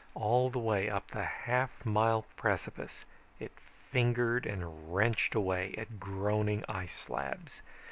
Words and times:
All 0.15 0.49
the 0.49 0.57
way 0.57 0.89
up 0.89 1.11
the 1.11 1.23
half 1.25 1.85
mile 1.85 2.23
precipice 2.35 3.05
it 3.39 3.51
fingered 3.91 4.47
and 4.47 4.91
wrenched 4.91 5.35
away 5.35 5.75
at 5.77 5.99
groaning 5.99 6.65
ice 6.67 6.97
slabs. 6.97 7.61